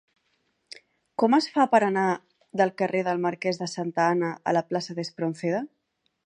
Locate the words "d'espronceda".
5.03-5.63